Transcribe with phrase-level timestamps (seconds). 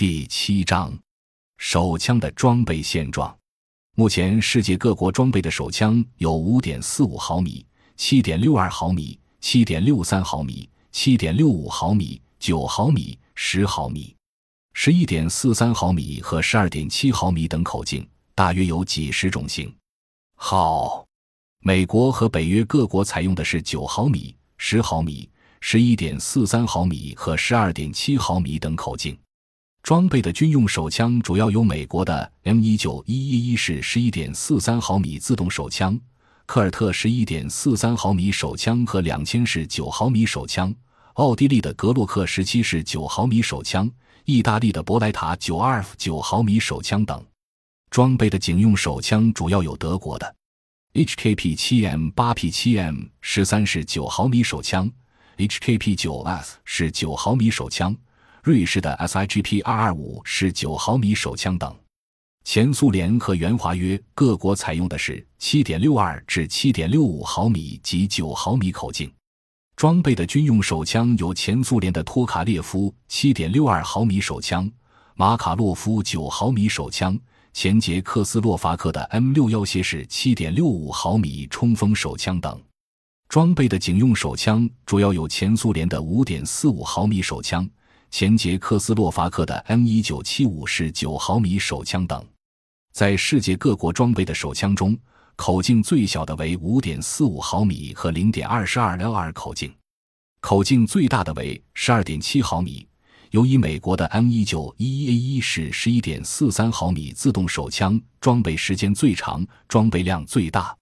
[0.00, 0.98] 第七章，
[1.58, 3.36] 手枪的装备现状。
[3.96, 7.66] 目前世界各国装备的手枪有五点四五毫米、
[7.98, 14.16] 七点六二毫米、七点六三毫米、七点六五毫米、九毫米、十毫米、
[14.72, 19.70] 十一点四三毫米和十二点七毫米等口径，大约有几十种型
[20.34, 21.04] 号。
[21.58, 25.28] 美国和北约各国采用的是九毫米、十毫米、
[25.60, 29.14] 十一点四三毫米和十二点七毫米等口径。
[29.90, 36.00] 装备的军用手枪主要有美国的 M 一九一一一式十一点四三毫米自动手枪、
[36.46, 40.72] 科尔特十一点四三毫米手枪和两千式九毫米手枪、
[41.14, 43.90] 奥地利的格洛克十七式九毫米手枪、
[44.26, 47.20] 意大利的博莱塔九二九毫米手枪等。
[47.90, 50.36] 装备的警用手枪主要有德国的。
[50.94, 54.88] HKP 七 M 八 P 七 M 十三式九毫米手枪
[55.38, 57.96] ，HKP 九 S 是九毫米手枪，
[58.42, 61.74] 瑞士的 SIGP 二二五是九毫米手枪等。
[62.44, 69.12] 前苏联和原华约各国采用的是七点六二至七点六五毫米及九毫米口径。
[69.76, 74.70] 装备的军用手枪有前苏联的托卡列夫七点六二毫米手枪、
[75.14, 77.18] 马卡洛夫九毫米手枪。
[77.52, 82.62] 前捷克斯洛伐克的 M 六幺斜式七点六五毫米冲锋手枪等
[83.28, 87.68] 装备的警用手枪，主要有前苏联的五点四五毫米手枪、
[88.10, 92.24] 前捷克斯洛伐克的 M 一九七五式九毫米手枪等。
[92.92, 94.98] 在世界各国装备的手枪中，
[95.36, 99.72] 口径最小的为五点四五毫米和零点二十二 L 二口径，
[100.40, 102.86] 口径最大的为十二点七毫米。
[103.30, 110.76] 由于美国的 M 一九一一 A 一式十一点四三毫米自动手枪装备时间最长，装备量最大。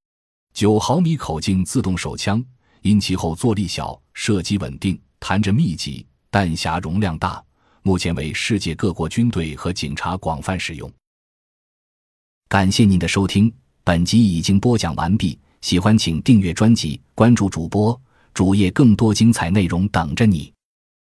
[0.54, 2.42] 九毫米口径自动手枪
[2.80, 7.42] 因其后坐力小、射击稳定、弹着密集、弹匣容量大，
[7.82, 10.90] 目前为世界各国军队和警察广泛使用。
[12.48, 13.52] 感谢您的收听，
[13.84, 15.38] 本集已经播讲完毕。
[15.60, 18.00] 喜欢请订阅专辑，关注主播
[18.32, 20.52] 主页，更多精彩内容等着你。